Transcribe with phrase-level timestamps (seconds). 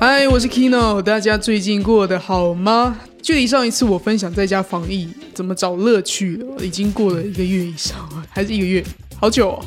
[0.00, 2.98] 嗨，我是 Kino，大家最近过得好吗？
[3.20, 8.82] 距离上一次我分享在家防疫怎么找乐趣，已经过了一个月以上了，还是一个月，
[9.20, 9.64] 好久哦。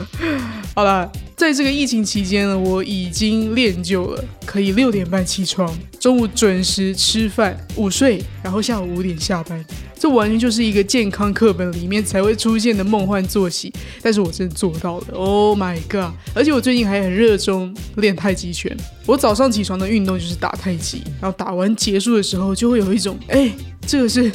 [0.74, 9.62] 好了，在这个疫情期间呢，我已经练就了可以六点半起床，中午准时吃饭、午睡，然后下午五点下班。
[9.98, 16.12] 这完全就是一个健康课本里面才会出现的梦幻作息，但是我真的做到了，Oh my god！
[16.34, 18.76] 而且我最近还很热衷练太极拳。
[19.06, 23.50] 我早上起床的运动就是打太极，然后打完结束的时候就会有一种，哎，
[23.86, 24.30] 这个是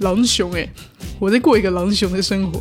[0.00, 0.68] 狼熊哎，
[1.20, 2.60] 我在过一个狼熊的生活。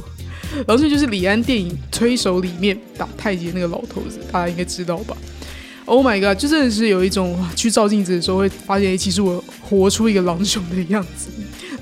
[0.67, 5.17] 狼熊就是李安电影《推手》里面打太极那个老头子，大家应该知道吧
[5.85, 6.39] ？Oh my god！
[6.39, 11.29] 就真的是有一种去照镜子的时候会发现，其实我活出一个狼熊的样子。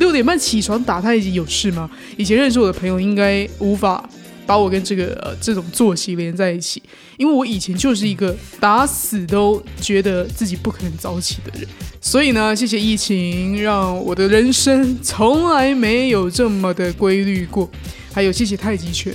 [0.02, 1.88] 六点半起床打太极有事吗？
[2.18, 4.04] 以前认识我的朋友应该无法
[4.48, 6.82] 把我跟这个呃这种作息连在一起，
[7.18, 11.68] 因为我以前就是一个打死都觉得自己不可能早起的人。
[12.02, 17.70] 所以呢，谢谢疫情，让我的人生从来没有这么的规律过。
[18.12, 19.14] 还有谢谢太极拳。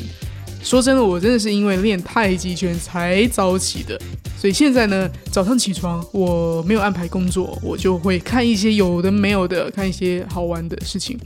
[0.67, 3.97] 说真的，我真的是因为练太极拳才早起的，
[4.37, 11.17] 所以现在呢，早上起床我没有安排工作，我就会看一些有的没有的，看一些好玩的事情。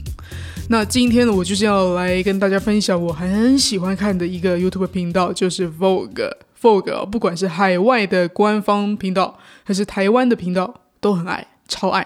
[0.69, 12.05] 那今天呢，我就是要来跟大家分享我很喜欢看的一个 YouTube 频道，就是 Vogue Vogue，不管是海外的官方频道还是台湾的频道，都很爱，超爱。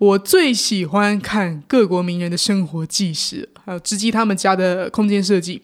[0.00, 5.62] 我最喜欢看各国名人的生活纪实，还有直击他们家的空间设计。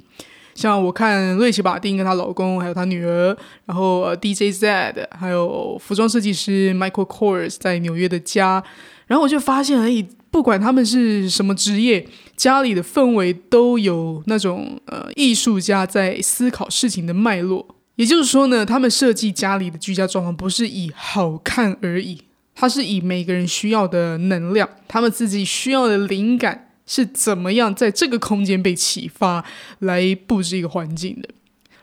[0.60, 8.62] 像我看瑞奇·马丁跟她老公，还有她女儿，然后 DJ Z，还有服装设计师 Michael Kors 在纽约的家，
[9.06, 17.66] 然后我就发现，哎，不管他们是什么职业，家里的氛围都有那种呃艺术家在思考事情的脉络。
[17.96, 22.20] 也就是说呢，他们设计家里的居家状况不是以好看而已，
[22.54, 26.66] 它是以每个人需要的能量，他们自己需要的灵感。
[26.90, 29.44] 是怎么样在这个空间被启发
[29.78, 31.28] 来布置一个环境的？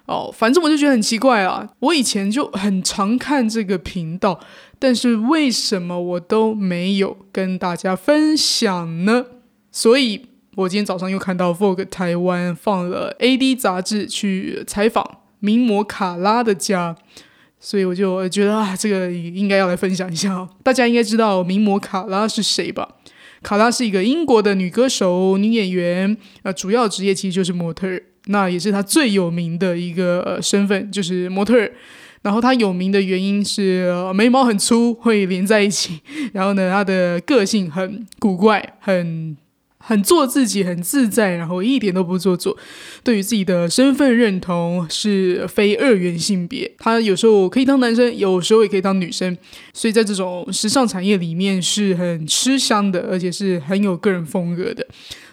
[0.06, 1.70] 哦，反正我就觉得很奇怪啊！
[1.80, 4.42] 我以前就很常看这个频道，
[4.78, 9.26] 但是为什么我都没有跟大家分享呢？
[9.72, 10.26] 所以
[10.56, 16.98] 我今天早上又看到 Vogue 台湾放了 AD 杂志去采访名模卡拉的家，
[17.62, 20.50] 所以我就觉得啊，这个应该要来分享一下。
[20.64, 22.96] 大家应该知道名模卡拉是谁吧？
[23.44, 31.72] 卡拉是一个英国的女歌手、女演员，呃，主要职业其实就是模特儿，那也是她最有名的一个身份，就是模特儿。
[32.24, 36.02] 然后她有名的原因是眉毛很粗，会连在一起。
[36.34, 39.38] 然后呢，她的个性很古怪，很。
[39.88, 42.58] 很做自己，很自在，然后一点都不做作。
[43.06, 49.38] 对于自己的身份认同是非二元性别，他有时候可以当男生，有时候也可以当女生。
[49.74, 54.86] 所以在这种时尚产业里面是很吃香的，而且是很有个人风格的。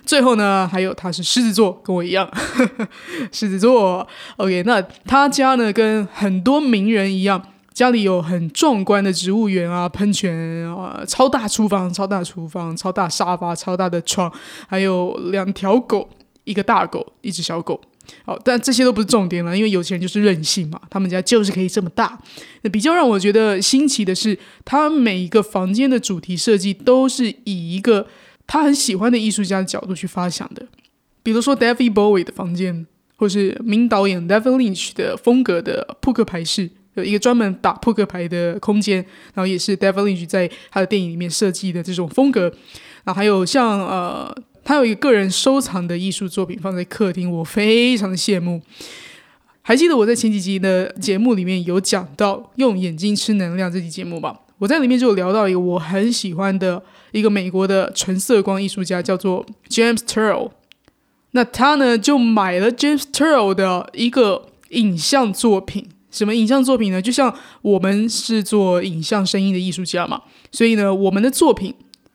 [0.06, 2.30] 最后呢，还有他是狮子座，跟我一样，
[3.32, 4.06] 狮子座。
[4.36, 7.42] OK，那他家呢跟很多名人一样。
[7.74, 10.32] 家里有很壮观的植物园啊，喷泉
[10.72, 14.32] 啊，超大厨房，超大厨房，超大沙发，超大的床，
[14.68, 16.08] 还有两条狗，
[16.44, 17.80] 一个大狗，一只小狗。
[18.24, 22.16] 好，但这些都不是重点了，因为有钱人就是任性嘛，他们家就是可以这么大。
[22.62, 28.06] 那比较让我觉得新奇的是，他每一个房间的主题设计都是以一个
[28.46, 30.64] 他很喜欢的艺术家的角度去发想的，
[31.24, 32.86] 比如说 David Bowie 的房间，
[33.16, 36.70] 或是名导演 David Lynch 的风格的扑克牌室。
[36.94, 38.96] 有一个专门打扑克牌的空间，
[39.34, 42.52] 然后也是 Devil Lynch 在他的电影里面设计的这种风格。
[43.04, 44.34] 然后还有像呃，
[44.64, 48.62] 他有一个个人收藏的艺术作品放在客厅，我非常的羡慕。
[49.62, 54.40] 还记得我在前几集的节目里面有讲到用眼睛吃能量这期节目吧？
[54.58, 56.82] 我在里面就有聊到一个我很喜欢的
[57.12, 60.50] 一个美国的纯色光艺术家，叫做 James Turrell。
[61.32, 65.88] 那他呢就买了 James Turrell 的一个影像作品。
[66.14, 67.02] 什么影像作品呢？
[67.02, 70.22] 就像我们是做影像声音的艺术家嘛，
[70.52, 71.74] 所以呢，我们的作品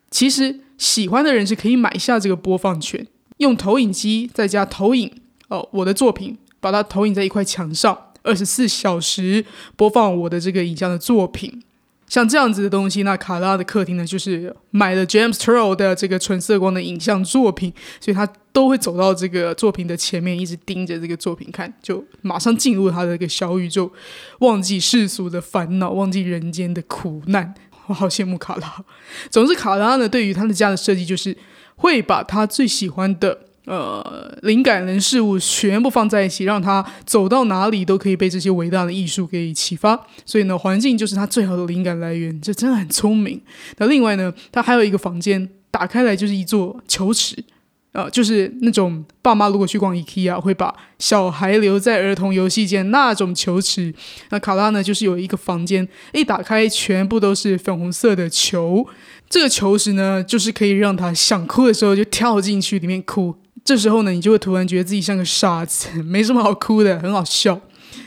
[0.10, 3.06] 其实喜欢的人是可以买下这个播放权，
[3.38, 5.12] 用投影机再加投影
[5.50, 9.44] 哦，我的作品把它投影在一块墙上，二十四小时
[9.76, 11.62] 播放我的这个影像的作品。
[12.10, 17.72] 像这样子的东西，那卡拉的客厅呢，就是买了 James Turrell 的这个纯色光的影像作品，
[18.02, 23.92] 所以他都会走到这个作品的前面，一直盯着这个作品看，就马上进入他的一个小宇宙，
[24.40, 27.54] 忘记世俗的烦恼，忘记人间的苦难。
[27.86, 28.84] 我好羡慕卡拉。
[29.30, 31.38] 总之，卡拉呢，对于他的家的设计，就是
[31.76, 33.40] 会把他最喜欢的
[33.70, 40.08] 呃灵感人事物全部放在一起，让他走到哪里都可以被这些伟大的艺术给启发。
[40.26, 43.40] 所以呢，环境就是他最好的灵感来源，这真的很聪明。
[43.78, 47.44] 那另外呢，他还有一个房间，打开来就是一座球池。
[47.92, 53.92] 呃，就是那种爸妈如果去逛 IKEA 会把小孩留在儿童游戏间那种球池，
[54.30, 58.88] 那卡拉呢就是有一个房间，一打开全部都是粉红色的球，
[59.28, 63.36] 这个球池呢就是可以让他想哭的时候就跳进去里面哭，
[63.70, 67.62] 这时候呢你就会突然觉得自己像个傻子， 没什么好哭的，很好笑，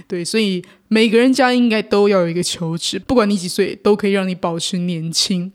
[0.08, 5.52] 对，所以每个人家应该都要有一个球池，不管你几岁，都可以让你保持年轻。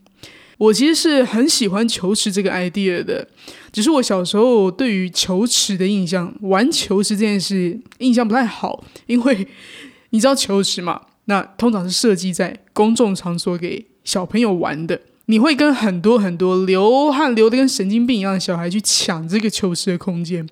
[0.60, 3.28] 我其实是很喜欢球池这个 idea 的，
[3.74, 9.46] 只是我小时候对于球池的印象，玩球池这件事印象不太好，因为
[10.12, 20.46] 你知道球池嘛，那通常是设计在公众场所给小朋友玩的，你会跟很多很多流汗流的跟神经病一样的小孩去抢这个球池的空间，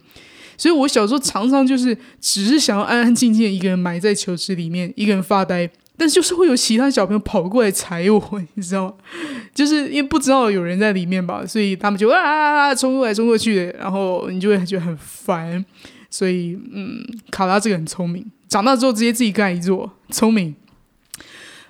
[0.57, 5.69] 所以我小时候常常就是只是想要安安静静一个人埋在球池里面，一个人发呆。
[5.97, 8.93] 但是就是会有其他小朋友跑过来踩我，你知道吗？
[9.53, 15.63] 就是因为不知道有人在里面吧，所以他们就啊啊啊冲过来冲过去的，然后你就会觉得很烦。
[16.09, 17.01] 所以嗯，
[17.31, 20.53] 卡拉这个很聪明，长大之后直接自己盖一座，聪明。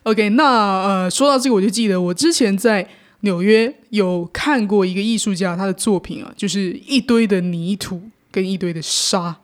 [0.05, 0.43] OK，那
[0.83, 2.87] 呃说到这个，我就记得我之前在
[3.21, 7.99] 纽约有看过一个艺术家他的作品啊，就是一堆的泥土
[8.31, 9.35] 跟一堆的沙，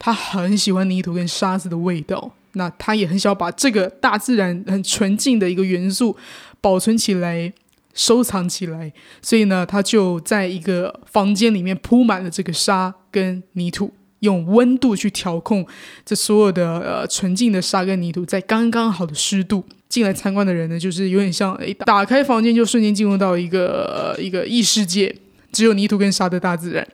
[0.00, 2.32] 他很喜欢泥土跟沙子的味道。
[2.54, 6.16] 那他也很想把这个大自然很纯净的一个元素
[6.60, 7.52] 保存起来、
[7.94, 8.92] 收藏起来，
[9.22, 15.64] 所以呢，他就在一个房间里面铺满了这个沙跟泥土，用温度去调控
[16.04, 19.64] 这所有的呃纯净的沙跟泥土在刚刚好的湿度。
[19.90, 25.14] 进来参观的人呢，就是有点像诶，打开房间就瞬间进入到一个一个异世界，
[25.50, 26.86] 只有泥土跟沙的大自然，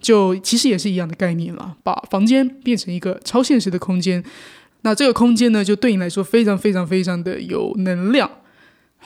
[0.00, 4.24] 就其实也是一样的概念了，把房间变成一个超现实的空间。
[4.80, 8.30] 那这个空间呢，就对你来说非常非常非常的有能量。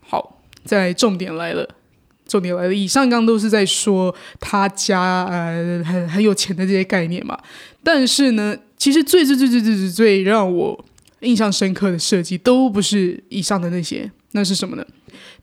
[0.06, 1.68] 好，在重点来了，
[2.28, 2.74] 重点来了。
[2.74, 7.36] 以上刚都是在说他家呃很很有钱的这些概念嘛。
[7.82, 10.84] 但是呢，其实最最最最最最最让我
[11.22, 14.10] 印象深刻的设计，都不是以上的那些。
[14.32, 14.86] 那是什么呢？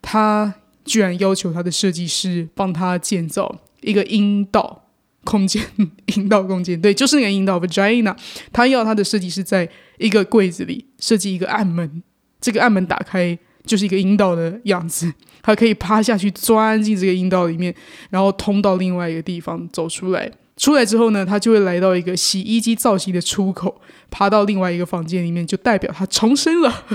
[0.01, 0.53] 他
[0.85, 4.85] 居然要求他的设计师帮他建造一个阴道。
[5.25, 5.61] 空间，
[6.15, 8.15] 阴道空间，对，就是那个阴道 vagina。
[8.53, 12.01] 他要他的设计师在一个柜子里设计一个暗门，
[12.39, 17.75] 这个暗门打开就是一个阴道的样子，他可以趴下去钻进这个阴道里面，
[18.09, 20.31] 然后通到另外一个地方走出来。
[20.59, 26.85] 出来之后呢，他就会来到一个洗衣机造型的出口，爬到另外一个房间里面，就代表他重生了。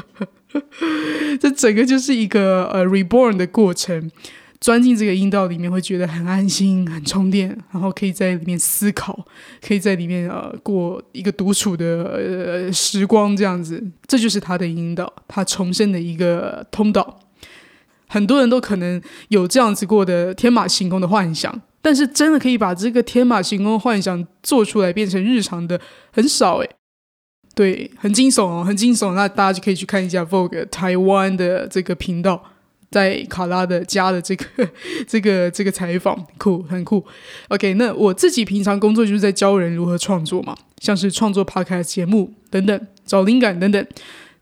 [1.40, 4.10] 这整个就是一个呃 reborn 的过程。
[4.60, 9.26] 钻进这个阴道里面，会觉得很安心、很充电，然后可以在里面思考，
[9.60, 17.20] 可以在里面呃过一个独处的呃时光，这样子，这就是他的阴道，他重生的一个通道。
[18.06, 25.78] 很多人都可能有这样子过的天马行空的幻想，但是真的可以把这个天马行空幻想做出来变成日常的
[26.10, 26.70] 很少诶。
[27.54, 29.12] 对，很惊悚哦，很惊悚。
[29.14, 32.42] 那大家就可以去看一下 Vogue 台湾的这个频道。
[32.90, 34.44] 在卡拉的家的这个
[35.06, 37.04] 这个这个采访酷很酷
[37.48, 43.84] ，OK，那我自己平常工作就是在教人如何创作嘛，像是创作 Podcast 节目等等，找灵感等等。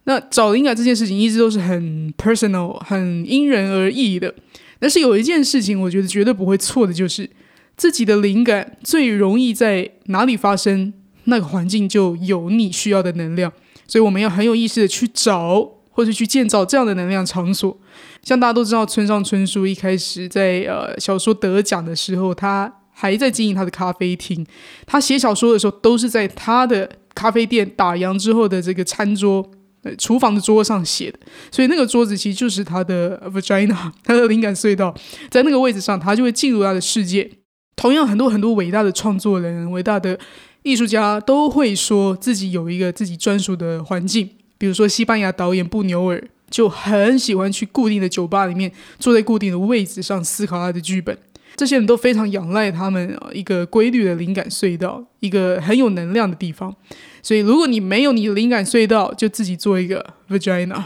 [0.04, 4.34] 那找灵感这件事情一直都是很 personal、很因人而异的。
[4.82, 7.30] 但是有一件事情，我觉得绝对不会错的，就是
[7.76, 10.92] 自己的灵感最容易在哪里发生，
[11.24, 13.52] 那个环境就有你需要的能量。
[13.86, 15.78] 所以我们要很有意识的去找。
[15.94, 17.78] 或者去建造这样的能量场所，
[18.22, 24.46] 像大家都知道，村上春树一开始在呃小说得奖的时候，他还在经营他的咖啡厅。
[24.86, 29.46] 他写小说的时候，都是在他的咖啡店打烊之后的这个餐桌、
[29.82, 31.18] 呃厨房的桌上写的。
[31.50, 34.94] 所以那个桌子其实就是他的 vagina， 他的灵感隧道，
[35.30, 37.30] 在那个位置上，他就会进入他的世界。
[37.76, 40.18] 同样，很多很多伟大的创作人、伟大的
[40.62, 44.28] 艺术家都会说自己有一个自己专属的环境。
[44.58, 48.70] 比如说，西班牙导演布纽尔就很喜欢去固定的酒吧里面，
[49.00, 51.18] 坐在固定的位置上思考他的剧本。
[51.56, 56.74] 这些人都非常仰赖他们一个规律的灵感隧道，一个很有能量的地方。
[57.22, 60.82] 所以，如果你没有你的灵感隧道，就自己做一个 vagina。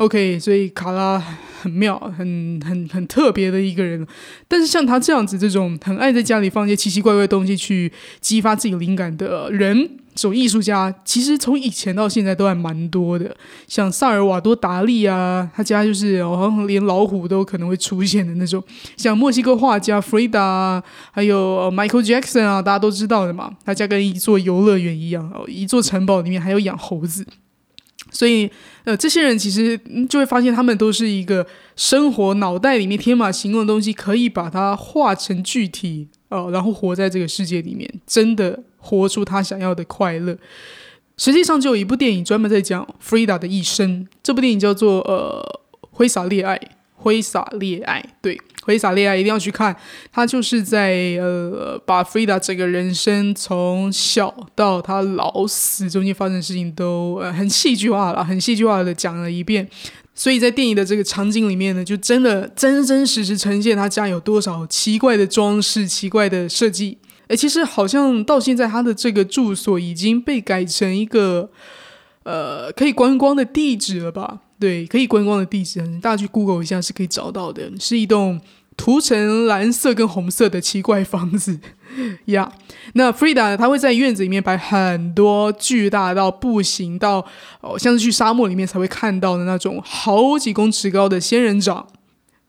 [0.00, 1.22] OK，所以卡拉
[1.60, 4.06] 很妙，很很很特别的一个人。
[4.48, 9.90] 但是像他这样子，这种很爱在家里放一些奇奇怪怪的东西去激发自己灵感的人。
[10.14, 13.36] 这种艺术家，其实从以前到现在都还蛮多的。
[13.68, 18.62] 像萨尔瓦多·达利啊，他家就是好像连老虎都可能会出现的那种。
[18.96, 23.52] 像墨西哥画家 Frida，还有 Michael Jackson 啊，大家都知道的嘛。
[23.66, 27.26] 他家跟一座游乐园一样，哦，一座城堡里面还有养猴子。
[28.10, 28.50] 所以，
[28.84, 31.46] 呃，这些人其实就会发现，他们都是一个
[31.76, 40.36] 生活脑袋里面天马行空的东西，可以把它化成具体，呃，然后活在这个世界里面，真的活出他想要的快乐。
[41.16, 45.60] 实际上，就有一部电影专门在讲 Frida 的一生，这部电影叫做《呃
[45.90, 46.56] 挥洒恋爱》，
[46.94, 48.40] 挥洒恋爱，对。
[48.70, 49.74] 挥洒恋爱一定要去看，
[50.12, 59.68] 他就是在呃把 Frida 整个人生从小到他老死中间发生的事情都呃很戏剧化了，很戏剧化的讲了一遍。
[60.14, 66.98] 所以在电影的这个场景里面呢，就真的真真实实呈现他家有多少奇怪的装饰、奇怪的设计。
[67.26, 71.50] 哎，其实好像到现在他的这个住所已经被改成一个
[72.24, 74.40] 呃可以观光的地址了吧？
[74.58, 78.38] 对，可以观光的地址，大家去 Google 一下是可以找到的，是一栋
[78.80, 81.60] 涂成蓝色跟红色的奇怪房子
[82.24, 82.50] 呀。
[82.94, 87.26] 那 Frida 他会在院子里面摆很多巨大到步行到
[87.60, 91.86] 哦，像是去沙漠里面才会看到的那种好几公尺高的仙人掌。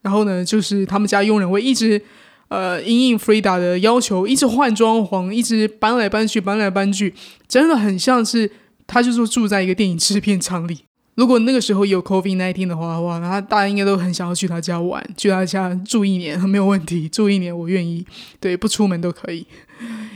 [0.03, 2.01] 然后呢，就是他们家佣人会一直
[2.47, 7.13] 呃应应 Frida 的要求，一直换装潢，一直搬来搬去，搬来搬去，
[7.49, 8.49] 真的很像是
[8.87, 10.85] 他就是住在一个电影制片厂里。
[11.15, 18.05] 如果那个时候有 COVID nineteen 的话，哇，那大家应该都很想要去他家玩，去他家住一年 没有问题，住一年我愿意，
[18.39, 19.45] 对，不出门都可以。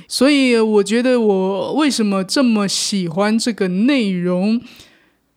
[0.07, 4.61] 所以我觉得我为什么这么喜欢这个内容，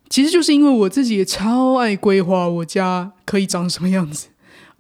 [0.09, 4.29] 其实就是因为我自己也超爱规划我家可以长什么样子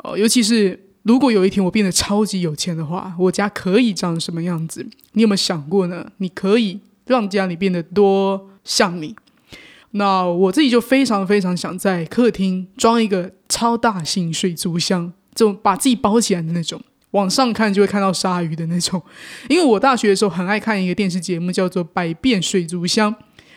[0.05, 4.87] 哦，尤其是如果有一天我变得超级有钱的话，我家可以长什么样子？
[5.13, 6.13] 你有没有想过呢？
[6.19, 9.17] 你可以让家里变得多像你？
[9.93, 16.81] 那我自己就非常非常想在客厅装一个超大型水族箱，就把自己包起来的那种，
[17.13, 19.03] 往上看就会看到鲨鱼的那种。
[19.49, 23.11] 因为我大学的时候很爱看一个电视节目，叫做《百变水族箱》，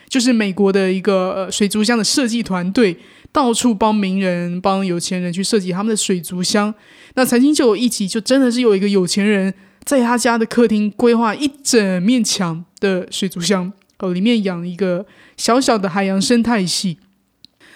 [0.08, 2.98] 就是美国的一个呃水族箱的设计团队，
[3.34, 6.74] 到处帮名人、帮有钱人去设计他们的水族箱。
[7.16, 13.74] 那曾经就有一集，就真的是有一个有钱人在他家的客厅规划一整面墙的水族箱。
[14.02, 15.06] 哦，里面养一个
[15.38, 16.98] 小小的海洋生态系。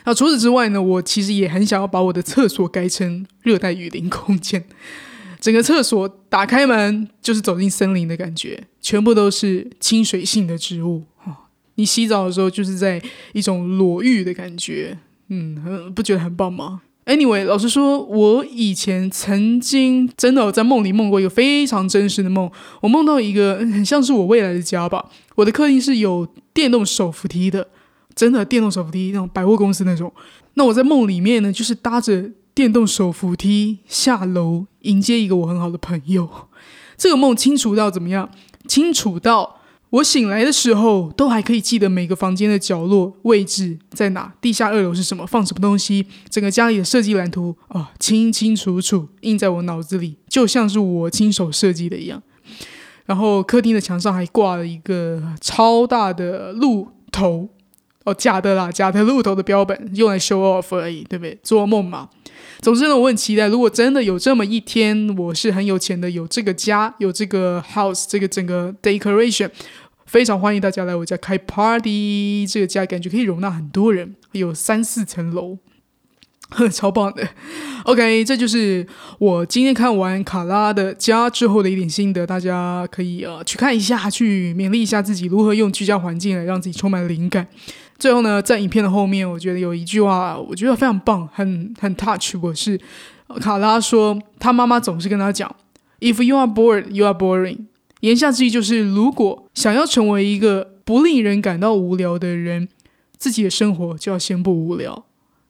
[0.03, 4.63] 那除此之外呢，我其实也很想要把我的厕所改成热带雨林空间。
[5.39, 11.03] 整个厕所打开门就是走进森林的感觉，全部都是亲水性的植物。
[11.24, 11.36] 哦，
[11.75, 13.01] 你洗澡的时候就是在
[13.34, 14.98] 一种裸浴的感觉。
[15.27, 22.50] 嗯，不觉得很棒吗？Anyway，老实说，我以前曾经真的在梦里梦过一个非常真实的梦。
[22.81, 25.05] 我梦到一个很像是我未来的家吧。
[25.35, 27.67] 我的客厅是有电动手扶梯的，
[28.15, 30.12] 真的电动手扶梯那种百货公司那种。
[30.55, 36.29] 那我在梦里面呢，就是搭着电动手扶梯下楼迎接一个我很好的朋友。
[36.97, 38.29] 这个梦清楚到怎么样？
[38.67, 39.62] 清楚到。
[39.92, 52.22] 我醒来的时候，都还可以记得每个房间的角落位置在哪，地下二楼是什么，放什么东西，整个家里的设计蓝图啊，清清楚楚印在我脑子里，就像是我亲手设计的一样。
[53.06, 57.48] 然后客厅的墙上还挂了一个超大的鹿头，
[58.04, 61.38] 哦，假的啦，假的鹿头的标本，用来 show off 而已，对不对？
[61.44, 62.10] 做梦嘛。
[62.62, 69.50] 总之呢，我很期待，如果真的有这么一天，我是很有钱的，有这个家，有这个 house，这个整个 decoration。
[70.06, 75.58] 非常欢迎大家来我家开 party，这个家感觉可以容纳很多人，有三四层楼，
[76.71, 77.27] 超棒的。
[77.83, 78.85] OK，这就是
[79.19, 87.47] 我今天看完卡拉的家之后的一点心得，大家可以呃去看一下，去勉励一下自己如何用居家环境来让自己充满灵感。
[87.97, 92.35] 最后呢，在影片的后面，我觉得有一句话，我觉得非常棒，很很 touch。
[92.41, 92.79] 我是
[93.39, 95.55] 卡拉说，他妈妈总是跟他讲
[96.00, 97.59] ：“If you are bored, you are boring。”
[98.01, 102.67] 言下之意就是，如果想要成为一个不令人感到无聊的人，
[103.17, 105.05] 自己的生活就要先不无聊。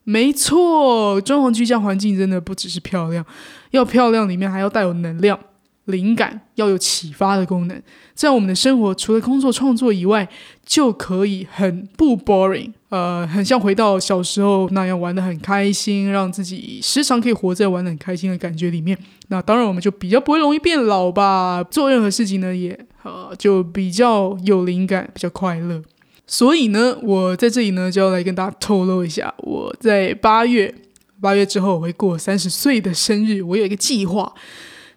[0.05, 3.25] 没错，装潢居家环境真的不只是漂亮，
[3.71, 5.37] 要漂亮，里面还要带有能量。
[5.85, 7.79] 灵感要有启发的功能，
[8.15, 10.27] 这样我们的生活除了工作创作以外，
[10.65, 18.97] 就可以很不 boring，呃，很像回到小时候那样玩的很开心，让自己时常可以活在玩的很开心的感觉里面。
[19.27, 21.63] 那当然，我们就比较不会容易变老吧。
[21.63, 25.83] 做任何事情呢，也呃就比较有灵感，比较快乐。
[26.27, 30.73] 所以呢，我在这里呢就要来跟大家透露一下，我在八月
[31.21, 34.33] 八月之后我会过三十岁的生日，我有一个计划，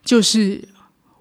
[0.04, 0.68] 就是。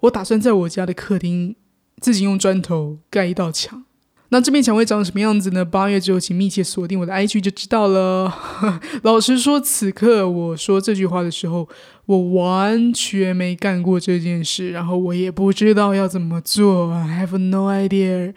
[0.02, 1.56] 我打算在我家的客厅
[2.00, 3.82] 自己用砖头盖一道墙，
[4.28, 5.64] 那这面墙会长什么样子呢？
[5.64, 8.32] 八月之后，请密切锁定我的 IG 就知道了。
[9.02, 11.68] 老实说，此刻我说这句话的时候，
[12.06, 18.34] 我完全没干过这件事，然后我也不知道要怎么做，I have no idea。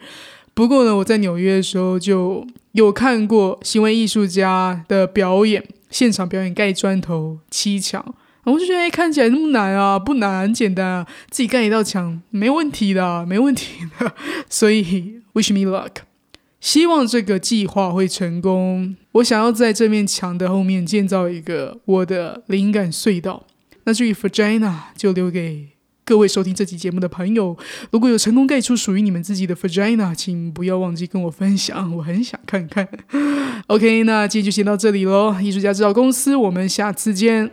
[0.54, 8.14] 不过呢，我在纽约的时候就有看过行为艺术家的表演，现场表演盖砖头砌墙。
[8.44, 14.12] 我就觉得看起来那么难啊，不难，很简单啊，自己盖一道墙没问题的，没问题的。
[14.50, 16.02] 所以 wish me luck，
[16.60, 18.96] 希望这个计划会成功。
[19.12, 23.46] 我想要在这面墙的后面建造一个我的灵感隧道。
[23.84, 25.68] 那至于 vagina，就留给
[26.12, 27.56] 各位收听这期节目的朋友。
[27.90, 32.86] 如果有成功盖出属于你们自己的 vagina，请不要忘记跟我分享，我很想看看。
[33.68, 37.50] OK，那今天就先到这里喽，艺术家制造公司，我们下次见。